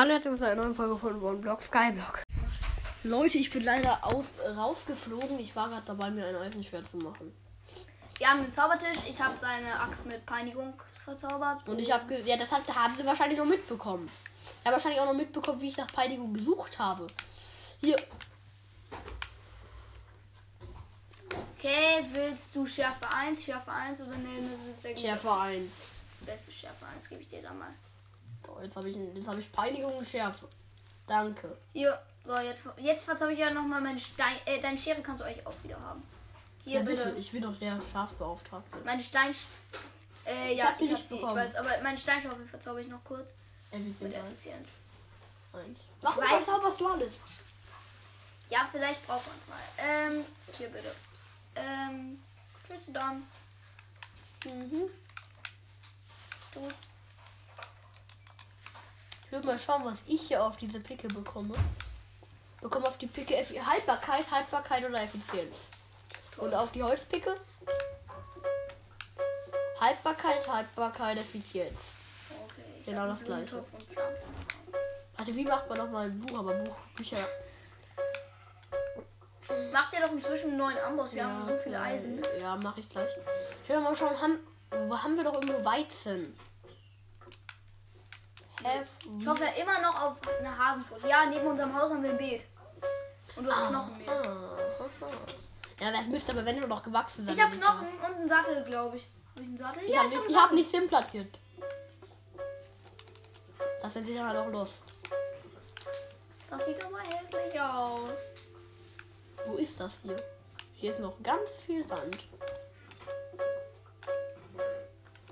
[0.00, 2.22] Hallo, herzlich willkommen zu einer neuen Folge von OneBlock Skyblock.
[3.02, 5.38] Leute, ich bin leider auf, äh, rausgeflogen.
[5.38, 7.30] Ich war gerade dabei, mir ein Eisenschwert zu machen.
[8.16, 8.96] Wir haben den Zaubertisch.
[9.06, 10.72] Ich habe seine Axt mit Peinigung
[11.04, 11.68] verzaubert.
[11.68, 14.08] Und ich habe, ja, das hat, haben sie wahrscheinlich noch mitbekommen.
[14.60, 17.06] Ich habe wahrscheinlich auch noch mitbekommen, wie ich nach Peinigung gesucht habe.
[17.82, 17.96] Hier,
[21.58, 25.70] Okay, willst du Schärfe 1, Schärfe 1 oder nee, das ist der Schärfe 1.
[26.12, 27.74] Das beste Schärfe 1 gebe ich dir dann mal.
[28.54, 30.48] So, jetzt habe ich, jetzt habe ich Peinigung und Schärfe.
[31.06, 31.56] Danke.
[31.72, 34.36] Hier, so, jetzt, jetzt verzauber ich ja nochmal meine Stein.
[34.44, 36.02] Äh, deine Schere kannst du euch auch wieder haben.
[36.64, 37.04] Hier, Ja, bitte.
[37.04, 37.18] bitte.
[37.18, 38.78] Ich bin doch der Schafbeauftragte.
[38.84, 39.34] Meine Stein.
[40.26, 42.88] Äh, Ich ja, hab ich hab nicht sie, ich weiß, aber meine Steinschaufel verzauber ich
[42.88, 43.34] noch kurz.
[43.70, 44.48] Effizient Mit eins.
[46.02, 47.14] Warum weiß- verzauberst du alles?
[48.50, 49.58] Ja, vielleicht braucht man es mal.
[49.78, 50.24] Ähm,
[50.58, 50.92] hier bitte.
[51.56, 52.20] Ähm,
[52.66, 53.22] tschüss dann.
[54.44, 54.90] Mhm.
[56.52, 56.74] Tschüss.
[59.30, 61.54] Ich will mal schauen, was ich hier auf diese Picke bekomme.
[62.60, 65.68] Bekomme auf die Picke Haltbarkeit, Haltbarkeit oder Effizienz.
[66.36, 67.36] Und auf die Holzpicke
[69.78, 71.80] Haltbarkeit, Haltbarkeit, Effizienz.
[72.28, 73.64] Okay, ich Genau das Gleiche.
[75.16, 76.36] Warte, wie macht man nochmal ein Buch?
[76.36, 77.28] Aber Buch, Bücher.
[79.72, 81.12] Macht ihr doch inzwischen einen neuen Amboss.
[81.12, 82.20] Wir haben so viele äh, Eisen.
[82.40, 83.08] Ja, mache ich gleich.
[83.62, 84.40] Ich will mal schauen, haben,
[84.88, 86.36] wo haben wir doch irgendwo Weizen?
[89.18, 91.08] Ich hoffe ja immer noch auf eine Hasenfutter.
[91.08, 92.42] Ja, neben unserem Haus haben wir ein Beet.
[93.36, 93.72] Und du hast.
[93.72, 93.90] Ah, aha.
[95.80, 97.34] Ja, das müsste aber wenn du noch gewachsen sein.
[97.34, 99.06] Ich habe Knochen das- und einen Sattel, glaube ich.
[99.30, 99.82] Habe ich einen Sattel?
[99.84, 101.38] Ich ja, habe ich habe hab nichts hinplatziert.
[103.80, 104.84] Das ist sicher noch Lust.
[106.50, 108.18] Das sieht aber hässlich aus.
[109.46, 110.22] Wo ist das hier?
[110.74, 112.24] Hier ist noch ganz viel Sand.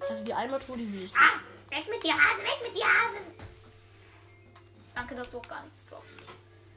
[0.08, 1.12] Also die Eimertruhe, die will ich.
[1.14, 1.38] Ah,
[1.70, 2.86] weg mit dir, Hase, weg mit dir.
[4.98, 6.16] Danke, dass du auch gar nichts droppst.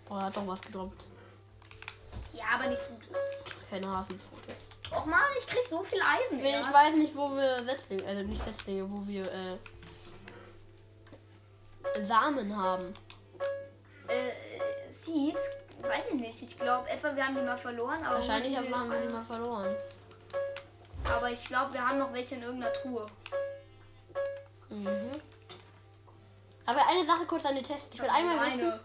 [0.06, 1.06] Boah, er hat doch was gedroppt.
[2.34, 3.18] Ja, aber nichts Gutes.
[3.68, 4.54] Keine Hasenpfote.
[4.92, 6.38] Och man, ich krieg so viel Eisen.
[6.38, 6.60] Nee, ja.
[6.60, 9.58] ich weiß nicht, wo wir Setzlinge, also nicht Setzlinge, wo wir äh,
[12.04, 12.94] Samen haben.
[14.08, 14.34] Äh,
[14.92, 15.40] Seeds,
[15.82, 16.44] weiß ich nicht.
[16.44, 18.04] Ich glaube, etwa wir haben die mal verloren.
[18.04, 19.76] Aber Wahrscheinlich die- haben wir sie mal verloren.
[21.06, 23.08] Aber ich glaube, wir haben noch welche in irgendeiner Truhe.
[24.70, 25.20] Mhm.
[26.66, 27.94] Aber eine Sache kurz an dir testen.
[27.94, 28.72] Ich will einmal wissen,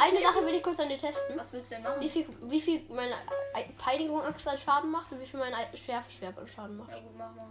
[0.00, 1.38] eine Sache will ich kurz an dir testen.
[1.38, 2.00] Was willst du denn machen?
[2.00, 3.14] Wie viel, wie viel meine
[3.78, 6.90] Peinigung Axt an Schaden macht und wie viel mein Schärfe-Schwert an Schaden macht.
[6.90, 7.48] Ja gut, mach mal.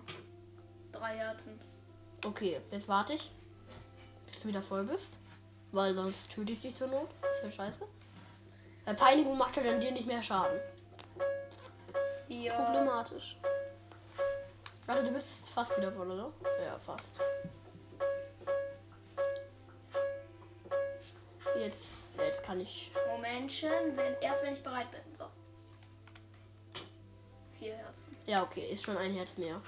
[0.92, 1.60] Drei Herzen.
[2.26, 3.32] Okay, jetzt warte ich,
[4.28, 5.14] bis du wieder voll bist.
[5.72, 7.08] Weil sonst töte ich dich zur Not.
[7.22, 7.88] Das wäre scheiße.
[8.86, 10.60] Weil Peinigung macht ja dann dir nicht mehr Schaden.
[12.28, 12.56] Ja.
[12.56, 13.38] Problematisch.
[14.86, 16.32] Warte, du bist fast wieder voll, oder?
[16.66, 17.08] Ja, fast.
[21.62, 22.92] Jetzt, jetzt kann ich.
[23.08, 25.02] Momentchen, wenn, erst wenn ich bereit bin.
[25.14, 25.26] So.
[27.60, 28.16] Vier Herzen.
[28.26, 29.62] Ja, okay, ist schon ein Herz mehr.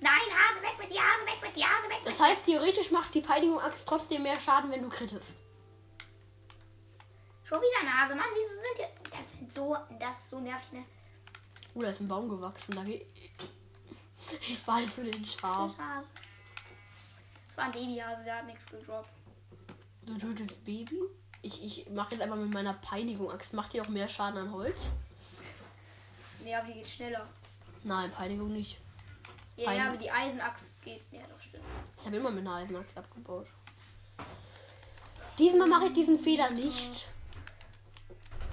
[0.00, 2.90] Nein, Hase, weg mit dir, Hase, weg mit dir, Hase, weg mit Das heißt, theoretisch
[2.90, 5.34] macht die Peinigung Axt trotzdem mehr Schaden, wenn du krittest.
[7.44, 9.16] Schon wieder eine Hase, Mann, wieso sind die...
[9.16, 9.76] Das sind so...
[9.98, 10.84] Das ist so nervig, ne?
[11.74, 12.74] Oh, da ist ein Baum gewachsen.
[12.74, 13.06] Da geht.
[14.48, 15.74] Ich fall für den Schaf.
[17.48, 19.10] Das war ein Babyhase, der hat nichts gedroppt.
[20.02, 21.00] Du tötest Baby?
[21.42, 23.52] Ich, ich mache jetzt einfach mit meiner Peinigung Axt.
[23.52, 24.90] Macht die auch mehr Schaden an Holz?
[26.42, 27.26] Nee, aber die geht schneller.
[27.84, 28.78] Nein, Peinigung nicht.
[29.56, 29.78] Ja, Fein.
[29.78, 31.02] ja, aber die Eisenachs geht...
[31.10, 31.64] Ja, doch, stimmt.
[31.98, 33.46] Ich habe immer mit einer Eisenaxt abgebaut.
[35.38, 37.08] Diesmal mache ich diesen Fehler nicht.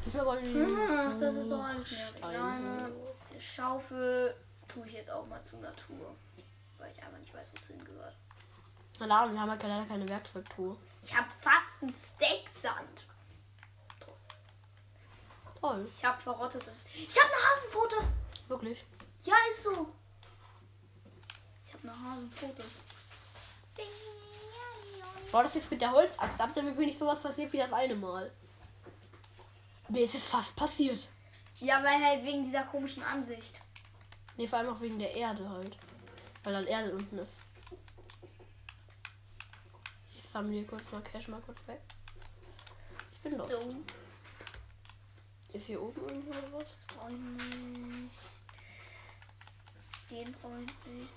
[0.05, 0.67] Diesmal wollen wir.
[0.89, 2.21] Ach, das ist doch alles nervig.
[2.21, 2.91] Nein,
[3.31, 4.35] eine Schaufel
[4.67, 6.15] tue ich jetzt auch mal zur Natur.
[6.77, 8.15] Weil ich einfach nicht weiß, wo es hingehört.
[8.99, 10.77] Na wir haben halt leider keine Werkzeugtruhe.
[11.03, 13.05] Ich habe fast ein Steak Sand.
[15.59, 16.83] Toll, Ich habe verrottetes.
[16.93, 17.95] Ich habe eine Hasenpfote.
[18.47, 18.85] wirklich.
[19.23, 19.93] Ja, ist so.
[21.65, 22.63] Ich habe eine Hasenpfote.
[25.31, 27.95] War das jetzt mit der Holzaxt ab, damit mir nicht sowas passiert wie das eine
[27.95, 28.31] Mal.
[29.89, 31.09] Mir ist es fast passiert.
[31.57, 33.59] Ja, weil halt wegen dieser komischen Ansicht.
[34.37, 35.77] Nee, vor allem auch wegen der Erde halt.
[36.43, 37.33] Weil dann Erde unten ist.
[40.31, 41.81] Sammle kurz mal Cash mal kurz weg.
[43.13, 43.51] Ich bin los.
[43.51, 43.83] Stone.
[45.53, 46.63] Ist hier oben irgendwo oder was?
[46.63, 48.19] Das brauche ich nicht.
[50.11, 51.13] Den brauche ich nicht.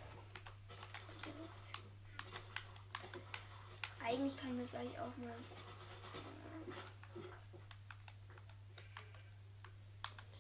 [4.03, 5.37] Eigentlich kann ich mir gleich auch mal.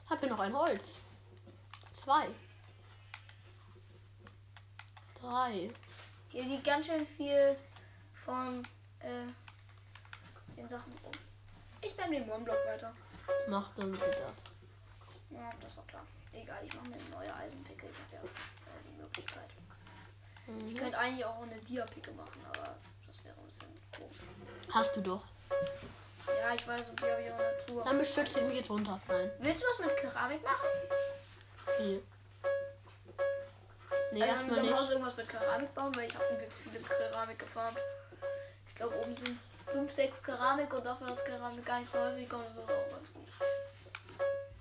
[0.08, 1.00] Hab hier noch ein Holz.
[2.02, 2.28] Zwei.
[5.20, 5.70] Drei.
[6.30, 7.56] Hier liegt ganz schön viel
[8.24, 8.62] von
[9.00, 9.26] äh,
[10.56, 11.12] den Sachen rum.
[11.80, 12.92] Ich bin den One-Block weiter.
[13.48, 14.32] Mach dann sie das.
[15.30, 16.02] Ja, das war klar.
[16.32, 17.86] Egal, ich mache mir eine neue Eisenpicke.
[17.86, 19.48] Ich habe ja äh, die Möglichkeit.
[19.48, 20.74] Ich Mhm.
[20.76, 22.74] könnte eigentlich auch eine Dia-Picke machen, aber
[23.06, 24.18] das wäre ein bisschen komisch.
[24.72, 25.24] Hast du doch.
[26.26, 27.84] Ja, ich weiß, und die habe ich auch in der Tour.
[27.84, 29.00] Dann beschützt ihn jetzt runter.
[29.08, 29.30] Nein.
[29.38, 30.66] Willst du was mit Keramik machen?
[31.78, 31.86] Hier.
[31.86, 32.02] Nee,
[34.12, 34.90] Nee, in erstmal unserem Haus nicht.
[34.92, 37.78] irgendwas mit Keramik bauen, weil ich habe jetzt viele Keramik gefarmt.
[38.82, 39.38] Glaube, oben sind
[39.72, 42.90] 5, 6 Keramik und dafür ist Keramik gar nicht so häufig und das ist auch
[42.90, 43.28] ganz gut.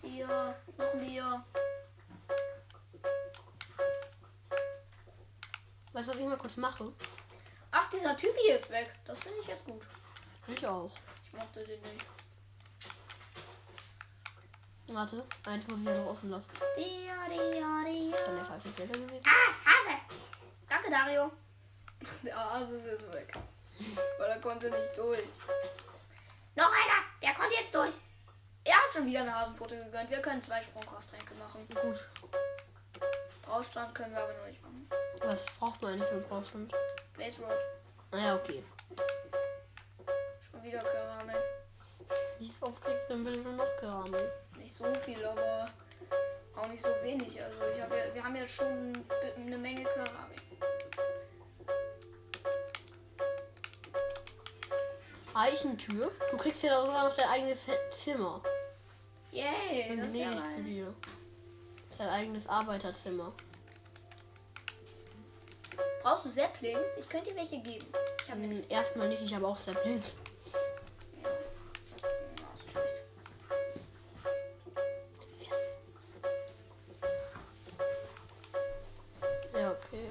[0.03, 1.43] Hier, noch ein hier.
[5.91, 6.93] Weißt du, was ich mal kurz mache?
[7.71, 8.93] Ach, dieser Typ hier ist weg.
[9.05, 9.81] Das finde ich jetzt gut.
[10.47, 10.91] Ich auch.
[11.25, 12.05] Ich mochte den nicht.
[14.89, 16.47] Warte, eins muss ich ja noch offen lassen.
[16.75, 18.11] Dia, dia, dia.
[18.11, 19.23] Das ist der falsche gewesen.
[19.25, 19.97] Ah, Hase!
[20.69, 21.31] Danke, Dario.
[22.23, 23.33] Der Hase ist jetzt weg.
[24.17, 25.19] Weil er konnte nicht durch.
[26.55, 27.01] Noch einer!
[27.21, 27.93] Der konnte jetzt durch.
[28.63, 30.09] Er hat schon wieder eine Hasenpfote gegönnt.
[30.09, 31.67] Wir können zwei Sprungkrafttränke machen.
[31.69, 31.99] Gut.
[33.43, 34.87] Braustand können wir aber noch nicht machen.
[35.23, 36.73] Was braucht man eigentlich für einen Brauchstand?
[37.13, 37.57] Blaze Rod.
[38.11, 38.63] Naja, okay.
[40.49, 41.35] Schon wieder Keramik.
[42.39, 44.29] Wie oft kriegst du denn bitte noch Keramik?
[44.57, 45.69] Nicht so viel, aber
[46.55, 47.41] auch nicht so wenig.
[47.41, 49.05] Also ich hab ja, wir haben jetzt schon
[49.37, 50.41] eine Menge Keramik.
[55.33, 56.11] Eichentür?
[56.31, 58.41] Du kriegst ja sogar noch dein eigenes Zimmer.
[59.31, 60.93] Yay, Und das wäre zu dir.
[61.97, 63.31] Dein eigenes Arbeiterzimmer.
[66.03, 66.89] Brauchst du Saplings?
[66.99, 67.85] Ich könnte dir welche geben.
[68.23, 70.15] Ich habe Hm, erstmal nicht, ich habe auch Saplings.
[79.53, 80.07] Ja, okay.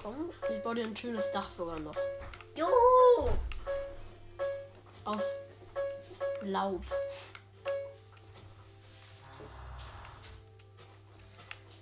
[0.00, 0.30] Komm.
[0.50, 1.94] Ich baue dir ein schönes Dach sogar noch.
[5.12, 5.20] Aus
[6.40, 6.82] Laub.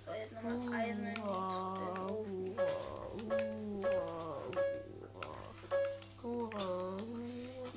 [0.05, 2.56] So, jetzt nochmal das Eisen in den Ofen.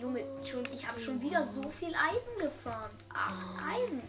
[0.01, 3.05] Junge, schon, ich habe schon wieder so viel Eisen gefarmt.
[3.13, 4.01] Acht Eisen.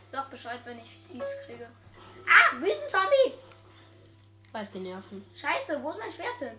[0.00, 1.68] Ich sag Bescheid, wenn ich Seeds kriege.
[2.26, 3.34] Ah, Wüstenzombie!
[4.52, 5.22] Weiß die Nerven.
[5.34, 6.58] Scheiße, wo ist mein Schwert hin?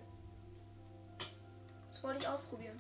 [1.98, 2.80] Das wollte ich ausprobieren.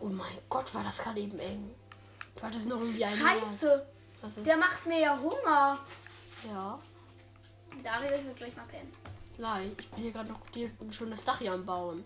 [0.00, 1.72] Oh mein Gott, war das gerade eben eng.
[2.34, 3.86] Du hattest noch irgendwie ein Scheiße,
[4.44, 5.78] der macht mir ja Hunger.
[6.44, 6.80] Ja.
[7.84, 8.92] Dario, ich will gleich mal pennen.
[9.38, 12.04] Nein, ich bin hier gerade noch ein schönes Dach hier am Bauen.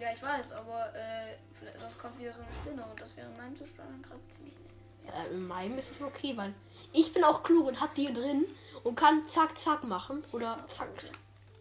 [0.00, 1.36] Ja, ich weiß, aber äh,
[1.78, 4.54] sonst kommt wieder so eine Spinne und das wäre in meinem Zustand dann gerade ziemlich
[4.54, 5.14] nett.
[5.14, 6.52] Ja, in meinem ist es okay, weil
[6.92, 8.46] ich bin auch klug und hab die hier drin
[8.82, 10.24] und kann zack, zack machen.
[10.32, 10.88] Oder zack.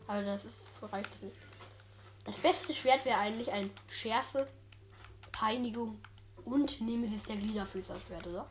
[0.07, 1.35] Aber das ist reicht nicht.
[2.25, 4.47] Das beste Schwert wäre eigentlich ein Schärfe,
[5.31, 6.01] Peinigung
[6.45, 8.49] und Nemesis der Gliederfüßer-Schwert, oder?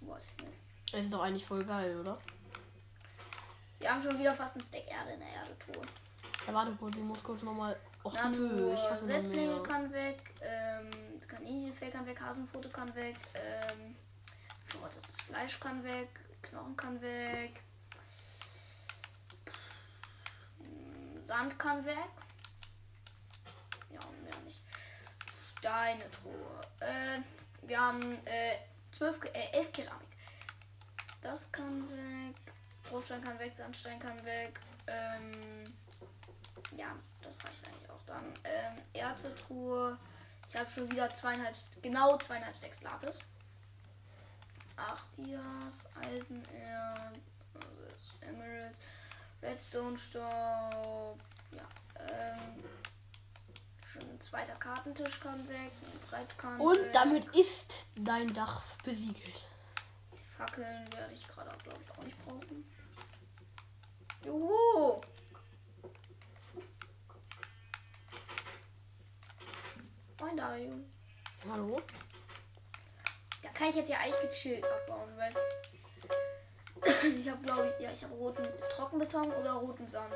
[0.00, 0.58] Weiß ich nicht.
[0.92, 2.18] Das ist doch eigentlich voll geil, oder?
[3.78, 5.84] Wir haben schon wieder fast ein Stack Erde in der Erdetour.
[6.46, 7.78] Ja, warte kurz, ich muss kurz nochmal.
[8.04, 10.90] Och nö, Natur, ich hab Setzlinge kann weg, ähm,
[11.26, 13.96] Kaninchenfell kann weg, Hasenpfote kann weg, ähm,
[14.64, 16.08] verrottetes Fleisch kann weg,
[16.42, 17.60] Knochen kann weg,
[21.28, 22.08] Sand kann weg.
[23.90, 24.62] Ja, mehr nicht.
[25.58, 26.60] Steinetruhe.
[26.80, 27.20] Äh,
[27.68, 28.56] wir haben äh,
[28.90, 30.08] zwölf, Ke- äh, elf Keramik.
[31.20, 32.34] Das kann weg.
[32.88, 34.58] Bruchstein kann weg, Sandstein kann weg.
[34.86, 35.74] Ähm,
[36.74, 38.24] ja, das reicht eigentlich auch dann.
[38.44, 39.98] Ähm, Erzetruhe.
[40.48, 43.18] Ich habe schon wieder zweieinhalb, genau zweieinhalb, sechs Lapis.
[44.78, 47.18] Acht Dias, Eisenerz,
[48.22, 48.76] Emerald,
[49.42, 51.18] Redstone Staub.
[51.52, 51.68] Ja,
[52.00, 52.64] ähm,
[53.86, 55.72] schon ein zweiter Kartentisch kann weg,
[56.10, 56.92] Brett Und weg.
[56.92, 59.40] damit ist dein Dach besiegelt.
[60.12, 62.64] Die Fackeln werde ich gerade, glaube ich, auch nicht brauchen.
[64.24, 65.00] Juhu!
[70.20, 70.72] Moin Dario.
[71.48, 71.80] Hallo?
[73.42, 75.32] Da kann ich jetzt ja eigentlich gechillt abbauen, weil
[77.16, 80.14] ich habe, glaube ich, ja, ich habe roten Trockenbeton oder roten Sand.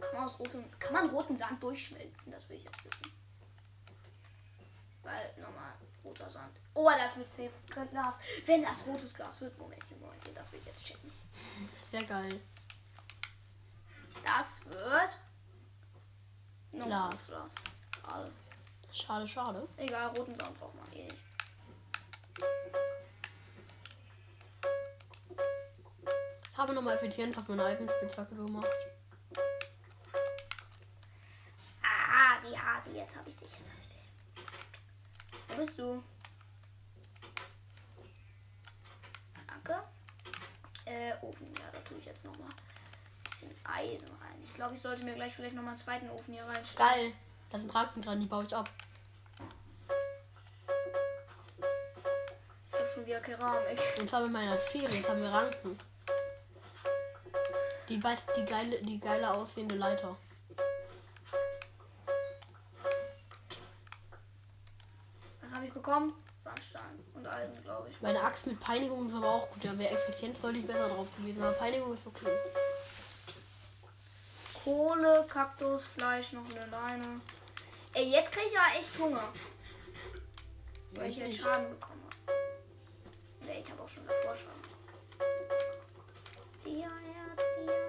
[0.00, 2.32] Kann man, aus rotem, kann man roten Sand durchschmelzen?
[2.32, 3.12] Das will ich jetzt wissen.
[5.02, 5.72] Weil normal
[6.04, 6.56] roter Sand.
[6.74, 7.50] Oh, das wird safe
[7.90, 8.14] Glas.
[8.46, 11.10] Wenn das rotes Glas wird, Momentchen, Momentchen, das will ich jetzt checken.
[11.90, 12.40] Sehr geil.
[14.24, 15.18] Das wird
[16.72, 17.54] normales Glas.
[18.02, 18.32] Schade.
[18.92, 19.68] Schade, schade.
[19.76, 21.29] Egal, roten Sand braucht man eh nicht.
[26.60, 28.68] Habe nochmal effizient auf meine Eisenspitzhacke gemacht.
[31.82, 34.44] Ah, Hasi, Hasi, jetzt hab ich dich, jetzt hab ich dich.
[35.48, 36.02] Wo bist du?
[39.46, 39.82] Danke.
[40.84, 44.42] Äh, Ofen, ja, da tue ich jetzt nochmal ein bisschen Eisen rein.
[44.44, 46.90] Ich glaube, ich sollte mir gleich vielleicht nochmal einen zweiten Ofen hier reinstellen.
[46.90, 47.12] Geil.
[47.48, 48.68] Da sind Ranken dran, die baue ich ab.
[52.68, 53.80] Ich habe schon wieder Keramik.
[53.98, 54.92] Und zwar mit meiner Schere.
[54.92, 55.78] Jetzt haben wir Ranken.
[57.90, 60.16] Die, weiß, die, geile, die geile aussehende Leiter.
[65.42, 66.14] Was habe ich bekommen?
[66.44, 68.00] Sandstein und Eisen, glaube ich.
[68.00, 69.64] Meine Axt mit Peinigung ist aber auch gut.
[69.64, 71.42] Da wäre Effizienz deutlich besser drauf gewesen.
[71.42, 72.30] Aber Peinigung ist okay.
[74.64, 77.20] Kohle, Kaktus, Fleisch, noch eine Leine.
[77.94, 79.32] Ey, jetzt kriege ich ja echt Hunger.
[80.92, 81.42] Weil ich jetzt nicht.
[81.42, 82.32] Schaden bekommen habe.
[83.46, 84.80] Nee, ich habe auch schon davor Schaden bekommen.
[86.64, 87.79] Dia-Erz, Dia-Erz, ich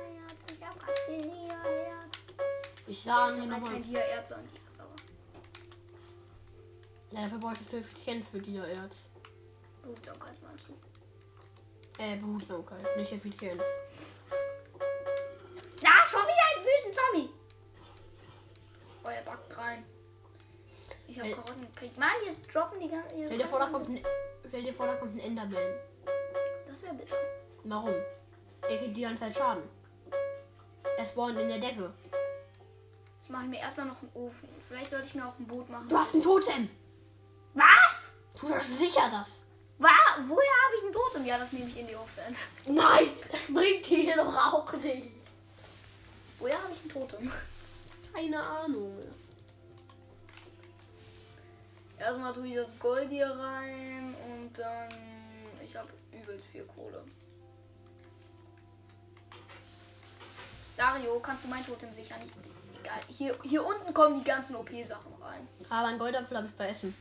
[1.08, 3.72] Ich Ich habe halt nochmal.
[3.72, 4.96] kein Dia-Erz, sondern Dia sauer.
[7.12, 8.96] Ja, dafür bräuchtest du Effizienz für die Erz.
[9.82, 10.74] Behutsamkeit meinst du?
[12.02, 13.62] Äh, Behutsamkeit, nicht Effizienz.
[15.82, 17.30] Na, schon wieder ein Wüstenzombie!
[19.04, 19.84] Oh, er backt rein.
[21.08, 21.36] Ich habe Ey.
[21.36, 21.98] Karotten gekriegt.
[21.98, 23.26] Mann, hier droppen die ganzen...
[23.26, 24.06] Stell dir vor, da kommt ein,
[24.48, 25.74] stell dir vor, da kommt ein Enderman.
[26.68, 27.18] Das wäre bitter.
[27.64, 27.94] Warum?
[28.62, 29.64] Er kriegt die ganze Zeit Schaden.
[31.02, 31.92] Er spawnt in der Decke.
[33.18, 34.48] Jetzt mache ich mir erstmal noch einen Ofen.
[34.68, 35.90] Vielleicht sollte ich mir auch ein Boot machen.
[35.90, 36.70] Du hast ein Totem.
[37.56, 38.12] Was?
[38.40, 39.42] Tu das sicher das.
[39.80, 39.90] Wa
[40.28, 41.26] woher habe ich ein Totem?
[41.26, 42.22] Ja, das nehme ich in die Ofen.
[42.68, 45.08] Nein, das bringt dir doch auch nicht.
[46.38, 47.32] Woher habe ich ein Totem?
[48.14, 48.96] Keine Ahnung.
[51.98, 54.94] Erstmal tue ich das Gold hier rein und dann.
[55.66, 57.04] Ich habe übelst viel Kohle.
[60.82, 62.20] Dario, kannst du mein Totem sichern?
[62.26, 62.32] Ich,
[62.80, 63.00] egal.
[63.08, 65.48] Hier, hier unten kommen die ganzen OP-Sachen rein.
[65.70, 66.96] Aber ein Goldapfel habe ich bei Essen.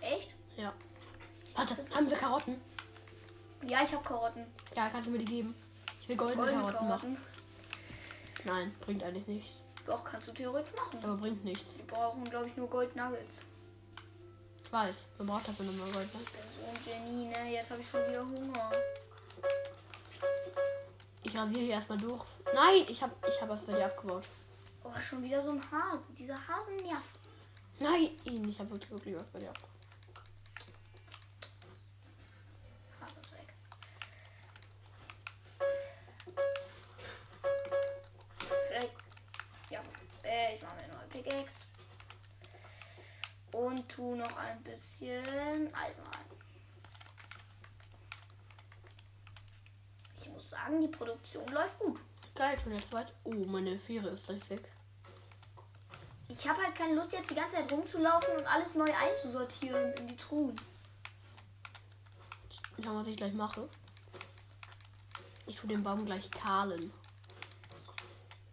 [0.00, 0.34] Echt?
[0.56, 0.72] Ja.
[1.54, 2.60] Warte, haben wir Karotten?
[3.62, 4.46] Ja, ich habe Karotten.
[4.74, 5.54] Ja, kannst du mir die geben?
[6.00, 7.14] Ich will goldene Goldene Karotten machen.
[7.14, 8.44] Karotten.
[8.44, 9.62] Nein, bringt eigentlich nichts.
[9.86, 10.98] Doch, kannst du theoretisch machen.
[11.04, 11.76] Aber bringt nichts.
[11.76, 13.42] Wir brauchen, glaube ich, nur Gold-Nuggets.
[14.64, 16.12] Ich weiß, man braucht dafür nochmal Gold.
[16.12, 16.20] Ne?
[16.24, 17.52] Ich bin so ein Genie, ne?
[17.52, 18.72] Jetzt habe ich schon wieder Hunger.
[21.36, 22.24] Ich rasiere hier erstmal durch.
[22.54, 24.26] Nein, ich habe ich hab was bei dir abgebaut.
[24.82, 26.10] Oh, schon wieder so ein Hase.
[26.14, 27.20] Dieser Hasen nervt.
[27.78, 29.70] Nein, ich habe wirklich, wirklich was bei dir abgebaut.
[32.98, 33.54] Hase ist weg.
[38.68, 38.94] Vielleicht.
[39.68, 39.80] Ja.
[40.22, 41.60] Äh, ich mache mir eine neue Pickaxe.
[43.52, 45.22] Und tu noch ein bisschen
[45.74, 46.24] Eisen rein.
[50.18, 51.98] Ich muss sagen, die Produktion läuft gut.
[52.34, 53.12] Geil, schon der zweite.
[53.24, 54.68] Oh, meine Fähre ist gleich weg.
[56.28, 60.08] Ich habe halt keine Lust, jetzt die ganze Zeit rumzulaufen und alles neu einzusortieren in
[60.08, 60.60] die Truhen.
[62.82, 63.66] Schau mal, was ich gleich mache.
[65.46, 66.92] Ich tue den Baum gleich kahlen.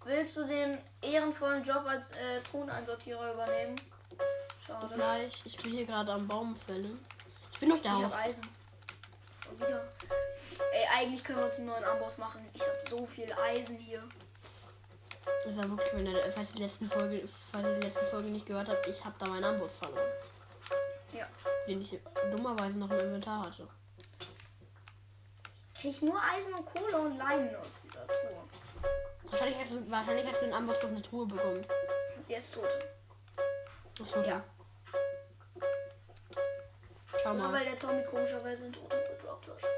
[0.06, 3.76] Willst du den ehrenvollen Job als äh, Truheneinsortierer übernehmen?
[4.66, 4.96] Schade.
[4.96, 5.42] Gleich.
[5.44, 7.04] Ich bin hier gerade am Baum fällen.
[7.52, 8.14] Ich bin auf der Ich Haus.
[8.14, 8.48] Eisen.
[9.44, 9.82] Schon wieder.
[10.72, 12.48] Ey, eigentlich können wir uns einen neuen Amboss machen.
[12.54, 14.02] Ich habe so viel Eisen hier.
[15.46, 18.30] Das war wirklich, wenn ihr, falls ihr die letzten Folge, falls ihr die letzten Folge
[18.30, 20.12] nicht gehört habt, ich habe da meinen Amboss verloren.
[21.14, 21.28] Ja.
[21.68, 22.00] Den ich
[22.32, 23.68] dummerweise noch im Inventar hatte.
[25.76, 28.44] Ich krieg nur Eisen und Kohle und Leinen aus dieser Truhe.
[29.30, 31.66] Wahrscheinlich hast du, wahrscheinlich hast du den Amboss durch eine Truhe bekommen.
[32.30, 32.70] Der ist tot.
[33.98, 34.44] Das wird Ja.
[37.22, 37.54] Schau Nur mal.
[37.60, 39.03] weil der Zombie komischerweise ein hat.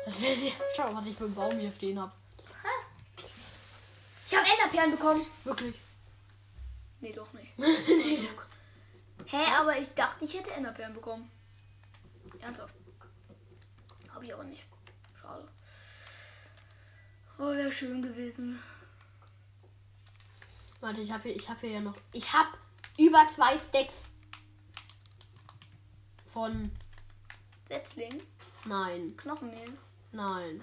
[0.06, 2.12] Das wär sehr, schau mal, was ich für einen Baum hier stehen habe.
[4.28, 5.26] Ich habe Enderperlen bekommen.
[5.44, 5.76] Wirklich.
[7.00, 7.58] Nee, doch nicht.
[7.60, 8.28] nee,
[9.28, 11.30] Hä, aber ich dachte, ich hätte Enderperlen bekommen.
[12.42, 12.74] Ernsthaft.
[14.14, 14.64] Habe ich aber nicht.
[15.22, 15.48] Schade.
[17.38, 18.60] Oh, wäre schön gewesen.
[20.80, 21.96] Warte, ich habe hier, ich habe hier ja noch.
[22.14, 22.50] Ich habe
[22.98, 23.96] über zwei Stacks
[26.32, 26.72] von.
[27.68, 28.22] Setzling,
[28.66, 29.74] Nein, Knochenmehl,
[30.16, 30.62] nein.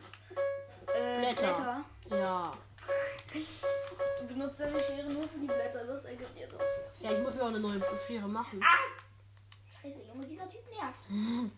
[0.94, 1.84] äh, Blätter.
[2.08, 2.22] Blätter.
[2.22, 2.52] Ja.
[4.20, 7.10] Du benutzt deine Schere nur für die Blätter, das ergibt jetzt auch sehr.
[7.10, 8.62] Ja, ich muss mir auch eine neue Schere machen.
[9.82, 11.50] Scheiße, Junge, dieser Typ nervt.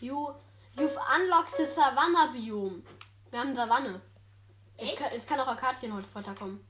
[0.00, 0.34] You,
[0.76, 2.82] you've unlocked the Savannah Biome.
[3.30, 4.00] Wir haben Savanne.
[4.78, 6.64] Jetzt kann, jetzt kann auch Akazienholz weiterkommen.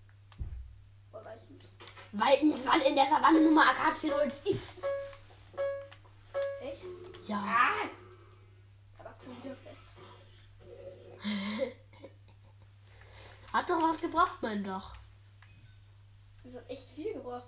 [1.13, 1.55] Woher weißt du
[2.13, 4.87] Weil, weil in der Savanne nun mal Akazienholz ist.
[6.61, 6.83] Echt?
[7.27, 7.37] Ja.
[7.37, 7.89] Ah!
[8.99, 9.89] Aber schon wieder fest.
[13.69, 14.95] noch was gebracht, mein Dach.
[16.45, 17.47] Das hat echt viel gebracht.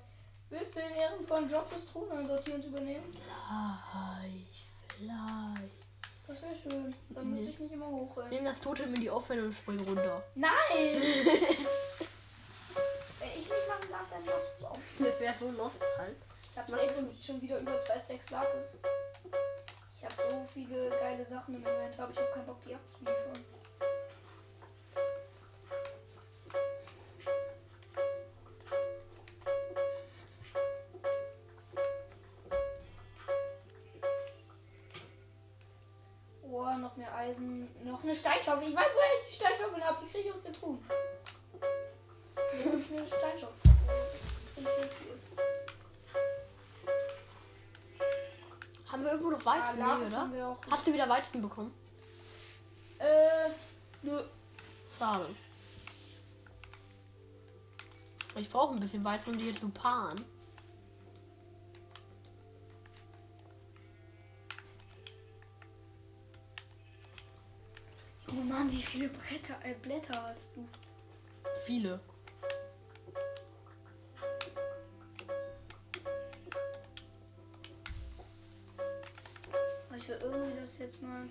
[0.50, 3.04] Willst du den ehrenvollen Job des Throneinsortierens übernehmen?
[3.12, 5.80] Vielleicht, vielleicht.
[6.26, 6.94] Das wäre schön.
[7.10, 8.30] Dann müsste ich nicht immer hochrennen.
[8.30, 10.22] Nimm das Totem in die Offene und spring runter.
[10.34, 10.52] Nein!
[13.18, 14.78] Wenn ich nicht machen darf, dann machst du auch.
[14.98, 16.16] Das wäre so lost halt.
[16.50, 18.78] Ich habe safe schon wieder über zwei Stacks Lapis.
[19.96, 23.44] Ich habe so viele geile Sachen im Inventar, aber ich habe keinen Bock, die abzuliefern.
[37.30, 37.68] Eisen.
[37.84, 38.68] Noch eine Steinschaufel.
[38.68, 39.98] Ich weiß, woher ich die Steinschaufel habe.
[40.02, 40.84] Die kriege ich aus den Truhen.
[41.54, 43.70] Jetzt habe ich mir eine Steinschaufel.
[48.90, 49.76] Haben wir irgendwo noch Weizen?
[49.76, 50.58] nee, Lapis oder?
[50.70, 51.72] Hast du wieder Weizen bekommen?
[52.98, 53.50] Äh,
[54.02, 54.20] nö.
[54.98, 55.26] Schade.
[58.36, 60.24] Ich brauche ein bisschen Weizen, um die hier zu paaren.
[68.50, 70.68] Mann, wie viele Bretter, äh, Blätter hast du?
[71.64, 72.00] Viele.
[79.96, 81.28] Ich will irgendwie das jetzt mal.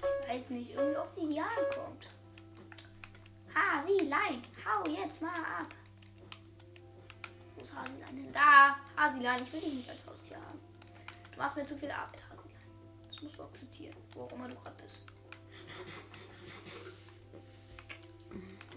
[0.00, 2.08] Ich weiß nicht, irgendwie Obsidian kommt.
[3.54, 5.72] Hasilein, hau jetzt mal ab.
[7.54, 8.32] Wo ist Hasilein hin?
[8.32, 10.58] Da, Hasilein, ich will dich nicht als Haustier haben.
[11.30, 12.56] Du machst mir zu viel Arbeit, Hasilein.
[13.06, 15.04] Das musst du akzeptieren, wo auch immer du gerade bist.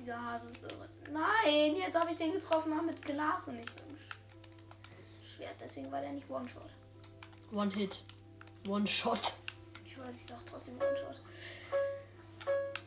[0.08, 0.88] Dieser Hase ist irre.
[1.12, 5.56] Nein, jetzt habe ich den getroffen aber mit Glas und nicht mit dem Sch- Schwert.
[5.60, 6.70] Deswegen war der nicht One-Shot.
[7.52, 8.02] One Hit.
[8.70, 9.34] One Shot.
[9.84, 11.20] Ich weiß, ich sag trotzdem One-Shot.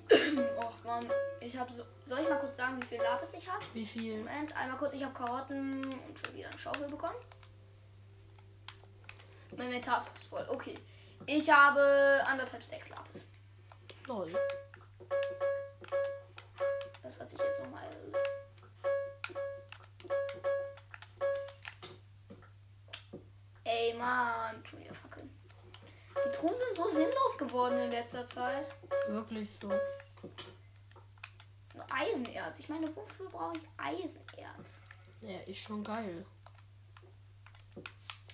[0.65, 1.05] Och man,
[1.41, 1.83] ich habe so.
[2.07, 3.63] Soll ich mal kurz sagen, wie viel Lapis ich habe?
[3.75, 4.17] Wie viel?
[4.21, 7.17] Moment, einmal kurz, ich habe Karotten und schon wieder eine Schaufel bekommen.
[9.59, 10.47] Mein Inventar ist voll.
[10.49, 10.79] Okay.
[11.27, 13.27] Ich habe anderthalb Stacks Lapis.
[14.07, 14.33] Lol.
[17.21, 17.89] Wird sich jetzt nochmal.
[23.63, 24.65] Ey, Mann.
[24.67, 25.31] Schon wieder fackeln.
[26.27, 28.67] Die Truhen sind so sinnlos geworden in letzter Zeit.
[29.09, 29.69] Wirklich so.
[29.69, 29.81] Nur
[31.93, 32.59] Eisenerz.
[32.59, 34.81] Ich meine, wofür brauche ich Eisenerz?
[35.21, 36.27] Ja, ist schon geil.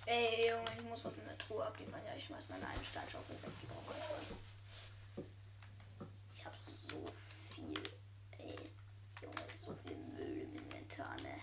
[0.05, 1.99] Ey, Junge, ich muss was in der Truhe abliefern.
[2.05, 3.51] Ja, ich schmeiß meine eine Steinschaufel weg.
[3.61, 4.37] Die brauche ich schon.
[6.31, 7.05] Ich habe so
[7.53, 7.83] viel.
[8.37, 8.55] Ey,
[9.21, 11.41] Junge, so viel Müll im Inventar, ne?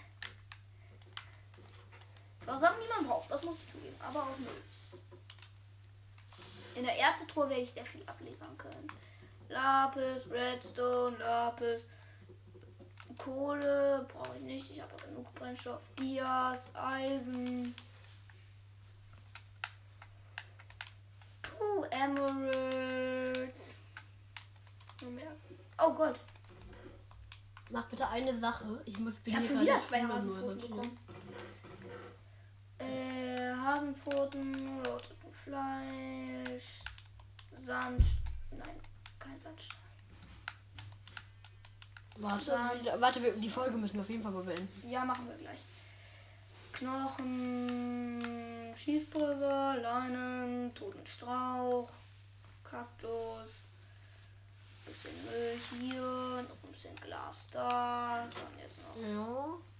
[2.44, 4.62] Zwar Sachen, die man braucht, das muss ich zugeben, aber auch Müll.
[6.74, 8.88] In der Ärztetruhe werde ich sehr viel abliefern können.
[9.48, 11.86] Lapis, Redstone, Lapis,
[13.16, 14.70] Kohle brauche ich nicht.
[14.70, 15.80] Ich habe genug Brennstoff.
[15.98, 17.74] Dias, Eisen.
[21.42, 23.74] Puh, Emeralds.
[25.78, 26.18] Oh Gott,
[27.70, 28.64] Mach bitte eine Sache.
[28.84, 30.96] Ich muss ich habe schon wieder zwei Hasenpfoten bekommen.
[33.84, 34.82] Hasenpfoten,
[35.44, 36.80] Fleisch,
[37.60, 38.02] Sand.
[38.50, 38.80] Nein,
[39.18, 39.78] kein Sandstein.
[42.16, 42.90] Warte, Sand.
[42.98, 44.88] warte, wir, die Folge müssen wir auf jeden Fall mal beenden.
[44.88, 45.62] Ja, machen wir gleich.
[46.72, 48.24] Knochen,
[48.76, 51.90] Schießpulver, Leinen, toten Strauch,
[52.64, 53.50] Kaktus,
[54.86, 59.73] bisschen Müll hier, noch ein bisschen Glas da, dann jetzt noch Ja.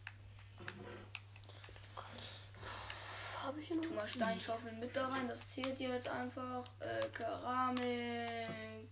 [3.45, 3.97] Habe ich hier Tu noch?
[3.97, 6.65] mal Steinschaufeln mit da rein, das zählt jetzt einfach.
[6.81, 8.89] Äh, Keramik,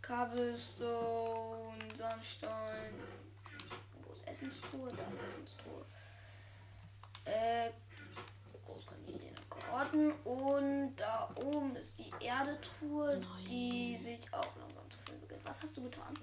[0.00, 2.94] Cobblestone, Sandstein.
[4.02, 4.92] Wo ist Essenstruhe?
[4.92, 5.84] Da ist Essenstruhe.
[7.24, 7.70] Äh,
[8.64, 13.44] Großkaninen, Karotten und da oben ist die Erdetruhe, Nein.
[13.44, 15.44] die sich auch langsam zu füllen beginnt.
[15.44, 16.16] Was hast du getan?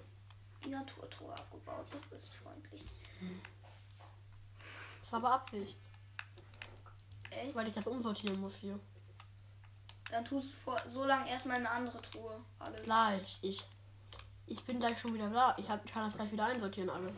[0.63, 2.83] Die Naturtruhe abgebaut, das ist freundlich.
[5.01, 5.77] Das war aber Absicht,
[7.39, 7.55] Echt?
[7.55, 8.79] weil ich das umsortieren muss hier.
[10.11, 12.39] Dann tust du vor, so lange erstmal in eine andere Truhe.
[12.57, 12.81] Alles.
[12.81, 13.39] Gleich.
[13.41, 13.63] Ich,
[14.47, 15.55] ich bin gleich schon wieder da.
[15.57, 17.15] Ich, hab, ich kann das gleich wieder einsortieren alles.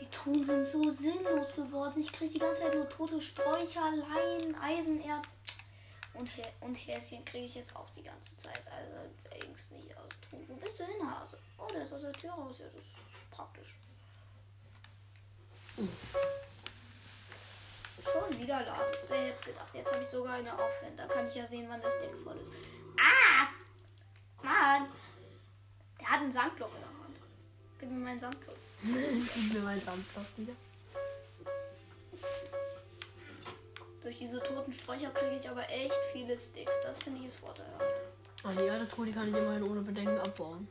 [0.00, 2.00] Die Truhen sind so sinnlos geworden.
[2.00, 5.28] Ich kriege die ganze Zeit nur tote Sträucher, Leinen, Eisenerz.
[6.18, 8.60] Und, Hä und Häschen kriege ich jetzt auch die ganze Zeit.
[8.66, 10.08] Also denkst nicht aus.
[10.48, 11.38] Wo bist du hin, Hase?
[11.56, 12.56] Oh, der ist aus der Tür raus.
[12.58, 13.76] Ja, das ist praktisch.
[18.02, 18.92] Schon wieder laden.
[18.92, 19.72] Das wäre jetzt gedacht.
[19.72, 20.96] Jetzt habe ich sogar eine Aufhände.
[20.96, 22.50] Da kann ich ja sehen, wann das Deck voll ist.
[22.98, 23.46] Ah!
[24.42, 24.88] Mann!
[26.00, 27.16] Der hat einen Sandblock in der Hand.
[27.78, 28.56] Gib mir meinen Sandblock.
[28.82, 30.54] Gib mir meinen Sandblock wieder.
[34.08, 36.74] Durch diese toten Sträucher kriege ich aber echt viele Sticks.
[36.82, 37.84] Das finde ich ist vorteilhaft.
[38.42, 40.66] Ah, die Erde die kann ich immerhin ohne Bedenken abbauen.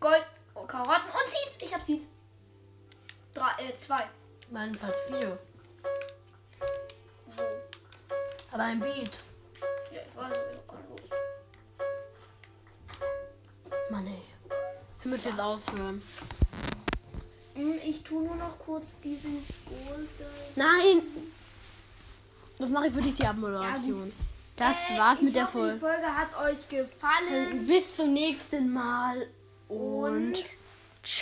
[0.00, 1.58] Gold, oh, Karotten und Seeds.
[1.62, 2.08] Ich habe Seeds.
[3.32, 4.02] Drei, äh, zwei.
[4.50, 5.38] Mein Platz 4.
[7.26, 7.42] Wo?
[8.50, 9.20] Aber ein Beat.
[15.14, 16.02] Müssen jetzt aufhören.
[17.54, 20.08] Hm, Ich tue nur noch kurz dieses Gold.
[20.18, 20.24] da-
[20.56, 21.02] Nein!
[22.58, 24.12] Das mache ich für dich die Abmoderation.
[24.56, 25.74] Das Äh, war's mit der hoffe, Folge.
[25.74, 27.64] Die Folge hat euch gefallen.
[27.68, 29.28] Bis zum nächsten Mal
[29.68, 30.34] Und